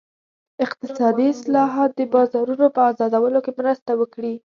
[0.65, 4.33] اقتصادي اصلاحات د بازارونو په ازادولو کې مرسته وکړي.